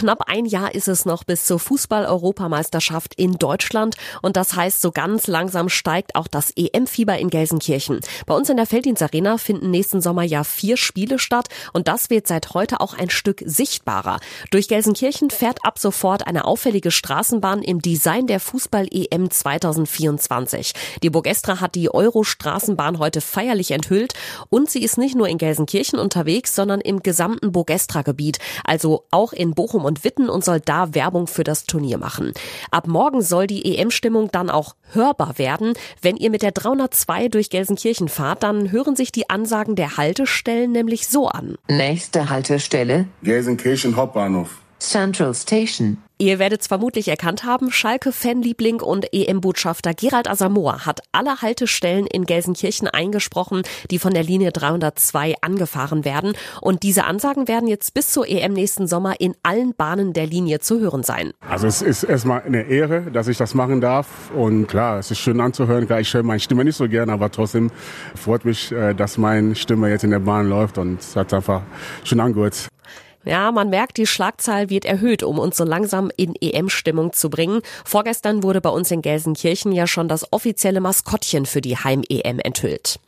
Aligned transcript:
Knapp 0.00 0.30
ein 0.30 0.46
Jahr 0.46 0.74
ist 0.74 0.88
es 0.88 1.04
noch 1.04 1.24
bis 1.24 1.44
zur 1.44 1.58
Fußball-Europameisterschaft 1.58 3.12
in 3.16 3.34
Deutschland 3.34 3.96
und 4.22 4.38
das 4.38 4.56
heißt, 4.56 4.80
so 4.80 4.92
ganz 4.92 5.26
langsam 5.26 5.68
steigt 5.68 6.14
auch 6.14 6.26
das 6.26 6.54
EM-Fieber 6.56 7.18
in 7.18 7.28
Gelsenkirchen. 7.28 8.00
Bei 8.24 8.34
uns 8.34 8.48
in 8.48 8.56
der 8.56 8.64
Felddienstarena 8.64 9.36
finden 9.36 9.70
nächsten 9.70 10.00
Sommer 10.00 10.22
ja 10.22 10.42
vier 10.42 10.78
Spiele 10.78 11.18
statt 11.18 11.48
und 11.74 11.86
das 11.86 12.08
wird 12.08 12.26
seit 12.26 12.54
heute 12.54 12.80
auch 12.80 12.94
ein 12.94 13.10
Stück 13.10 13.42
sichtbarer. 13.44 14.20
Durch 14.50 14.68
Gelsenkirchen 14.68 15.28
fährt 15.28 15.66
ab 15.66 15.78
sofort 15.78 16.26
eine 16.26 16.46
auffällige 16.46 16.92
Straßenbahn 16.92 17.60
im 17.60 17.82
Design 17.82 18.26
der 18.26 18.40
Fußball-EM 18.40 19.30
2024. 19.30 20.72
Die 21.02 21.10
Burgestra 21.10 21.60
hat 21.60 21.74
die 21.74 21.92
Euro-Straßenbahn 21.92 22.98
heute 22.98 23.20
feierlich 23.20 23.72
enthüllt 23.72 24.14
und 24.48 24.70
sie 24.70 24.82
ist 24.82 24.96
nicht 24.96 25.14
nur 25.14 25.28
in 25.28 25.36
Gelsenkirchen 25.36 25.98
unterwegs, 25.98 26.54
sondern 26.54 26.80
im 26.80 27.02
gesamten 27.02 27.52
Burgestra-Gebiet, 27.52 28.38
also 28.64 29.04
auch 29.10 29.34
in 29.34 29.52
Bochum 29.52 29.89
und 29.90 30.04
Witten 30.04 30.30
und 30.30 30.44
soll 30.44 30.60
da 30.60 30.94
Werbung 30.94 31.26
für 31.26 31.42
das 31.42 31.64
Turnier 31.64 31.98
machen. 31.98 32.32
Ab 32.70 32.86
morgen 32.86 33.22
soll 33.22 33.48
die 33.48 33.76
EM-Stimmung 33.76 34.30
dann 34.30 34.48
auch 34.48 34.76
hörbar 34.92 35.36
werden. 35.36 35.74
Wenn 36.00 36.16
ihr 36.16 36.30
mit 36.30 36.42
der 36.42 36.52
302 36.52 37.28
durch 37.28 37.50
Gelsenkirchen 37.50 38.08
fahrt, 38.08 38.44
dann 38.44 38.70
hören 38.70 38.94
sich 38.94 39.10
die 39.10 39.28
Ansagen 39.28 39.74
der 39.74 39.96
Haltestellen 39.96 40.70
nämlich 40.70 41.08
so 41.08 41.28
an. 41.28 41.56
Nächste 41.68 42.30
Haltestelle 42.30 43.06
Gelsenkirchen 43.22 43.96
Hauptbahnhof. 43.96 44.60
Central 44.90 45.32
Station. 45.34 45.98
Ihr 46.18 46.38
werdet 46.38 46.62
es 46.62 46.66
vermutlich 46.66 47.06
erkannt 47.06 47.44
haben, 47.44 47.70
Schalke-Fanliebling 47.70 48.82
und 48.82 49.06
EM-Botschafter 49.14 49.94
Gerald 49.94 50.28
Asamoah 50.28 50.84
hat 50.84 51.00
alle 51.12 51.40
Haltestellen 51.40 52.06
in 52.06 52.26
Gelsenkirchen 52.26 52.88
eingesprochen, 52.88 53.62
die 53.90 54.00
von 54.00 54.12
der 54.12 54.24
Linie 54.24 54.50
302 54.50 55.36
angefahren 55.40 56.04
werden. 56.04 56.32
Und 56.60 56.82
diese 56.82 57.04
Ansagen 57.04 57.46
werden 57.46 57.68
jetzt 57.68 57.94
bis 57.94 58.10
zur 58.10 58.28
EM 58.28 58.52
nächsten 58.52 58.88
Sommer 58.88 59.20
in 59.20 59.34
allen 59.44 59.74
Bahnen 59.74 60.12
der 60.12 60.26
Linie 60.26 60.58
zu 60.58 60.80
hören 60.80 61.04
sein. 61.04 61.32
Also 61.48 61.68
es 61.68 61.82
ist 61.82 62.02
erstmal 62.02 62.42
eine 62.42 62.64
Ehre, 62.64 63.12
dass 63.12 63.28
ich 63.28 63.38
das 63.38 63.54
machen 63.54 63.80
darf. 63.80 64.30
Und 64.34 64.66
klar, 64.66 64.98
es 64.98 65.12
ist 65.12 65.20
schön 65.20 65.40
anzuhören. 65.40 65.86
Klar, 65.86 66.00
ich 66.00 66.12
höre 66.12 66.24
meine 66.24 66.40
Stimme 66.40 66.64
nicht 66.64 66.76
so 66.76 66.88
gerne, 66.88 67.12
aber 67.12 67.30
trotzdem 67.30 67.70
freut 68.16 68.44
mich, 68.44 68.72
äh, 68.72 68.92
dass 68.92 69.18
meine 69.18 69.54
Stimme 69.54 69.88
jetzt 69.88 70.02
in 70.02 70.10
der 70.10 70.18
Bahn 70.18 70.48
läuft 70.48 70.78
und 70.78 71.00
es 71.00 71.14
hat 71.14 71.32
einfach 71.32 71.62
schön 72.04 72.18
angehört. 72.18 72.68
Ja, 73.24 73.52
man 73.52 73.68
merkt, 73.68 73.98
die 73.98 74.06
Schlagzahl 74.06 74.70
wird 74.70 74.86
erhöht, 74.86 75.22
um 75.22 75.38
uns 75.38 75.56
so 75.56 75.64
langsam 75.64 76.10
in 76.16 76.34
EM-Stimmung 76.40 77.12
zu 77.12 77.28
bringen. 77.28 77.60
Vorgestern 77.84 78.42
wurde 78.42 78.60
bei 78.60 78.70
uns 78.70 78.90
in 78.90 79.02
Gelsenkirchen 79.02 79.72
ja 79.72 79.86
schon 79.86 80.08
das 80.08 80.32
offizielle 80.32 80.80
Maskottchen 80.80 81.44
für 81.44 81.60
die 81.60 81.76
Heim-EM 81.76 82.38
enthüllt. 82.38 82.98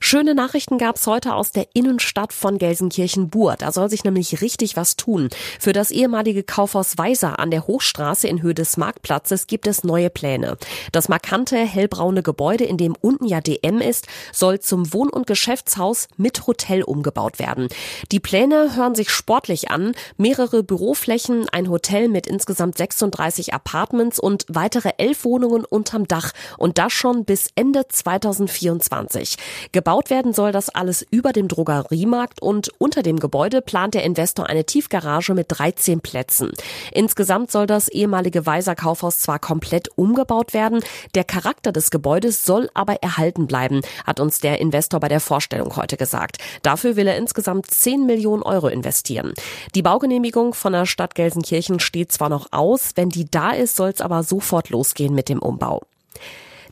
Schöne 0.00 0.34
Nachrichten 0.34 0.78
gab 0.78 0.96
es 0.96 1.06
heute 1.06 1.34
aus 1.34 1.50
der 1.50 1.66
Innenstadt 1.74 2.32
von 2.32 2.58
Gelsenkirchen-Bur. 2.58 3.56
Da 3.58 3.72
soll 3.72 3.90
sich 3.90 4.04
nämlich 4.04 4.40
richtig 4.40 4.76
was 4.76 4.96
tun. 4.96 5.28
Für 5.58 5.72
das 5.72 5.90
ehemalige 5.90 6.44
Kaufhaus 6.44 6.96
Weiser 6.98 7.38
an 7.38 7.50
der 7.50 7.66
Hochstraße 7.66 8.28
in 8.28 8.42
Höhe 8.42 8.54
des 8.54 8.76
Marktplatzes 8.76 9.46
gibt 9.46 9.66
es 9.66 9.84
neue 9.84 10.08
Pläne. 10.08 10.56
Das 10.92 11.08
markante 11.08 11.56
hellbraune 11.56 12.22
Gebäude, 12.22 12.64
in 12.64 12.76
dem 12.76 12.94
unten 13.00 13.26
ja 13.26 13.40
DM 13.40 13.80
ist, 13.80 14.06
soll 14.32 14.60
zum 14.60 14.92
Wohn- 14.92 15.10
und 15.10 15.26
Geschäftshaus 15.26 16.08
mit 16.16 16.46
Hotel 16.46 16.82
umgebaut 16.82 17.38
werden. 17.38 17.68
Die 18.12 18.20
Pläne 18.20 18.76
hören 18.76 18.94
sich 18.94 19.10
sportlich 19.10 19.70
an. 19.70 19.92
Mehrere 20.16 20.62
Büroflächen, 20.62 21.48
ein 21.50 21.68
Hotel 21.68 22.08
mit 22.08 22.26
insgesamt 22.26 22.78
36 22.78 23.52
Apartments 23.52 24.20
und 24.20 24.46
weitere 24.48 24.92
elf 24.98 25.24
Wohnungen 25.24 25.64
unterm 25.64 26.06
Dach. 26.06 26.32
Und 26.56 26.78
das 26.78 26.92
schon 26.92 27.24
bis 27.24 27.48
Ende 27.56 27.88
2024. 27.88 29.36
Gebaut 29.72 30.10
werden 30.10 30.32
soll 30.32 30.52
das 30.52 30.68
alles 30.68 31.06
über 31.10 31.32
dem 31.32 31.48
Drogeriemarkt 31.48 32.40
und 32.42 32.70
unter 32.78 33.02
dem 33.02 33.18
Gebäude 33.18 33.62
plant 33.62 33.94
der 33.94 34.04
Investor 34.04 34.48
eine 34.48 34.64
Tiefgarage 34.64 35.34
mit 35.34 35.46
13 35.48 36.00
Plätzen. 36.00 36.52
Insgesamt 36.92 37.50
soll 37.50 37.66
das 37.66 37.88
ehemalige 37.88 38.46
Weiser 38.46 38.74
Kaufhaus 38.74 39.18
zwar 39.18 39.38
komplett 39.38 39.88
umgebaut 39.96 40.54
werden, 40.54 40.80
der 41.14 41.24
Charakter 41.24 41.72
des 41.72 41.90
Gebäudes 41.90 42.44
soll 42.44 42.68
aber 42.74 43.02
erhalten 43.02 43.46
bleiben, 43.46 43.82
hat 44.06 44.20
uns 44.20 44.40
der 44.40 44.60
Investor 44.60 45.00
bei 45.00 45.08
der 45.08 45.20
Vorstellung 45.20 45.76
heute 45.76 45.96
gesagt. 45.96 46.38
Dafür 46.62 46.96
will 46.96 47.06
er 47.06 47.16
insgesamt 47.16 47.70
10 47.70 48.06
Millionen 48.06 48.42
Euro 48.42 48.68
investieren. 48.68 49.32
Die 49.74 49.82
Baugenehmigung 49.82 50.54
von 50.54 50.72
der 50.72 50.86
Stadt 50.86 51.14
Gelsenkirchen 51.14 51.80
steht 51.80 52.12
zwar 52.12 52.28
noch 52.28 52.48
aus, 52.50 52.92
wenn 52.94 53.08
die 53.08 53.30
da 53.30 53.50
ist, 53.50 53.76
soll 53.76 53.90
es 53.90 54.00
aber 54.00 54.22
sofort 54.22 54.70
losgehen 54.70 55.14
mit 55.14 55.28
dem 55.28 55.40
Umbau. 55.40 55.82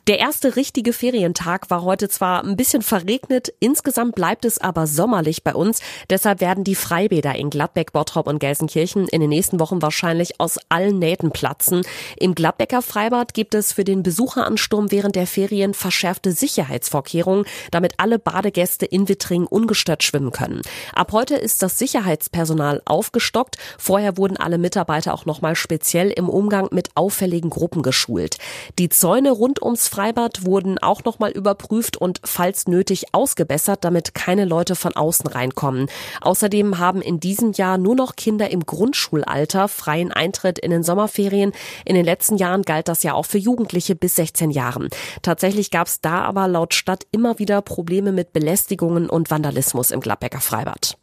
Der 0.08 0.20
erste 0.20 0.54
richtige 0.54 0.92
Ferientag 0.92 1.68
war 1.68 1.82
heute 1.82 2.08
zwar 2.08 2.44
ein 2.44 2.56
bisschen 2.56 2.82
verregnet, 2.82 3.52
insgesamt 3.58 4.14
bleibt 4.14 4.44
es 4.44 4.58
aber 4.58 4.86
sommerlich 4.86 5.42
bei 5.42 5.52
uns. 5.52 5.80
Deshalb 6.08 6.40
werden 6.40 6.62
die 6.62 6.76
Freibäder 6.76 7.34
in 7.34 7.50
Gladbeck, 7.50 7.90
Bottrop 7.90 8.28
und 8.28 8.38
Gelsenkirchen 8.38 9.08
in 9.08 9.20
den 9.20 9.30
nächsten 9.30 9.58
Wochen 9.58 9.82
wahrscheinlich 9.82 10.38
aus 10.38 10.60
allen 10.68 11.00
Nähten 11.00 11.32
platzen. 11.32 11.82
Im 12.16 12.36
Gladbecker 12.36 12.82
Freibad 12.82 13.34
gibt 13.34 13.56
es 13.56 13.72
für 13.72 13.82
den 13.82 14.04
Besucheransturm 14.04 14.92
während 14.92 15.16
der 15.16 15.26
Ferien 15.26 15.74
verschärfte 15.74 16.30
Sicherheitsvorkehrungen, 16.30 17.44
damit 17.72 17.94
alle 17.96 18.20
Badegäste 18.20 18.86
in 18.86 19.08
Wittringen 19.08 19.48
ungestört 19.48 20.04
schwimmen 20.04 20.30
können. 20.30 20.62
Ab 20.94 21.10
heute 21.10 21.34
ist 21.34 21.64
das 21.64 21.80
Sicherheitspersonal 21.80 22.80
aufgestockt. 22.84 23.56
Vorher 23.76 24.16
wurden 24.16 24.36
alle 24.36 24.58
Mitarbeiter 24.58 25.12
auch 25.12 25.26
nochmal 25.26 25.56
speziell 25.56 26.12
im 26.12 26.28
Umgang 26.28 26.68
mit 26.70 26.90
auffälligen 26.94 27.50
Gruppen 27.50 27.82
geschult. 27.82 28.38
Die 28.78 28.88
Zäune 28.88 29.32
rund 29.32 29.60
ums 29.60 29.95
Freibad 29.96 30.44
wurden 30.44 30.78
auch 30.78 31.04
nochmal 31.04 31.30
überprüft 31.30 31.96
und 31.96 32.20
falls 32.22 32.68
nötig 32.68 33.14
ausgebessert, 33.14 33.82
damit 33.82 34.14
keine 34.14 34.44
Leute 34.44 34.76
von 34.76 34.94
außen 34.94 35.26
reinkommen. 35.26 35.88
Außerdem 36.20 36.78
haben 36.78 37.00
in 37.00 37.18
diesem 37.18 37.52
Jahr 37.52 37.78
nur 37.78 37.94
noch 37.94 38.14
Kinder 38.14 38.50
im 38.50 38.66
Grundschulalter 38.66 39.68
freien 39.68 40.12
Eintritt 40.12 40.58
in 40.58 40.70
den 40.70 40.82
Sommerferien. 40.82 41.52
In 41.86 41.94
den 41.94 42.04
letzten 42.04 42.36
Jahren 42.36 42.60
galt 42.60 42.88
das 42.88 43.04
ja 43.04 43.14
auch 43.14 43.24
für 43.24 43.38
Jugendliche 43.38 43.94
bis 43.94 44.16
16 44.16 44.50
Jahren. 44.50 44.90
Tatsächlich 45.22 45.70
gab 45.70 45.86
es 45.86 46.02
da 46.02 46.20
aber 46.20 46.46
laut 46.46 46.74
Stadt 46.74 47.06
immer 47.10 47.38
wieder 47.38 47.62
Probleme 47.62 48.12
mit 48.12 48.34
Belästigungen 48.34 49.08
und 49.08 49.30
Vandalismus 49.30 49.92
im 49.92 50.00
Gladbecker 50.00 50.42
Freibad. 50.42 50.98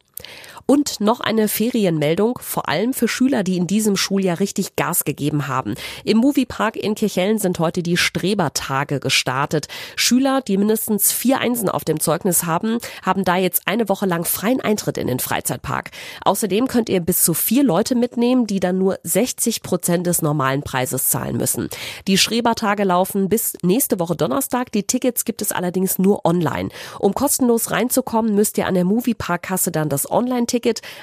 Und 0.66 1.00
noch 1.00 1.20
eine 1.20 1.48
Ferienmeldung, 1.48 2.38
vor 2.40 2.68
allem 2.68 2.94
für 2.94 3.08
Schüler, 3.08 3.42
die 3.42 3.56
in 3.56 3.66
diesem 3.66 3.96
Schuljahr 3.96 4.40
richtig 4.40 4.76
Gas 4.76 5.04
gegeben 5.04 5.46
haben. 5.46 5.74
Im 6.04 6.18
Moviepark 6.18 6.76
in 6.76 6.94
Kirchhellen 6.94 7.38
sind 7.38 7.58
heute 7.58 7.82
die 7.82 7.96
Strebertage 7.96 9.00
gestartet. 9.00 9.68
Schüler, 9.96 10.40
die 10.40 10.56
mindestens 10.56 11.12
vier 11.12 11.38
Einsen 11.38 11.68
auf 11.68 11.84
dem 11.84 12.00
Zeugnis 12.00 12.44
haben, 12.44 12.78
haben 13.02 13.24
da 13.24 13.36
jetzt 13.36 13.62
eine 13.66 13.88
Woche 13.88 14.06
lang 14.06 14.24
freien 14.24 14.60
Eintritt 14.60 14.96
in 14.96 15.06
den 15.06 15.20
Freizeitpark. 15.20 15.90
Außerdem 16.24 16.66
könnt 16.66 16.88
ihr 16.88 17.00
bis 17.00 17.24
zu 17.24 17.34
vier 17.34 17.62
Leute 17.62 17.94
mitnehmen, 17.94 18.46
die 18.46 18.60
dann 18.60 18.78
nur 18.78 18.98
60 19.02 19.62
Prozent 19.62 20.06
des 20.06 20.22
normalen 20.22 20.62
Preises 20.62 21.10
zahlen 21.10 21.36
müssen. 21.36 21.68
Die 22.08 22.16
Strebertage 22.18 22.84
laufen 22.84 23.28
bis 23.28 23.54
nächste 23.62 23.98
Woche 23.98 24.16
Donnerstag. 24.16 24.72
Die 24.72 24.84
Tickets 24.84 25.24
gibt 25.24 25.42
es 25.42 25.52
allerdings 25.52 25.98
nur 25.98 26.24
online. 26.24 26.70
Um 26.98 27.14
kostenlos 27.14 27.70
reinzukommen, 27.70 28.34
müsst 28.34 28.56
ihr 28.58 28.66
an 28.66 28.74
der 28.74 28.84
Moviepark-Kasse 28.84 29.70
dann 29.70 29.88
das 29.88 30.10
Online-Ticket, 30.10 30.53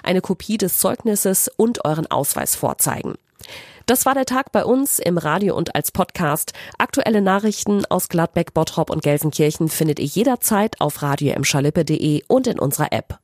eine 0.04 0.22
Kopie 0.22 0.58
des 0.58 0.80
Zeugnisses 0.80 1.50
und 1.56 1.86
euren 1.86 2.08
Ausweis 2.08 2.56
vorzeigen. 2.56 3.16
Das 3.86 4.06
war 4.06 4.14
der 4.14 4.26
Tag 4.26 4.52
bei 4.52 4.64
uns 4.64 5.00
im 5.00 5.18
Radio 5.18 5.56
und 5.56 5.76
als 5.76 5.92
Podcast. 5.92 6.54
Aktuelle 6.78 7.22
Nachrichten 7.22 7.86
aus 7.88 8.10
Gladbeck, 8.10 8.54
Bottrop 8.54 8.90
und 8.90 9.04
Gelsenkirchen 9.04 9.70
findet 9.70 10.00
ihr 10.00 10.06
jederzeit 10.06 10.80
auf 10.80 11.02
radio 11.02 11.36
und 12.28 12.48
in 12.48 12.60
unserer 12.60 12.94
App. 12.94 13.20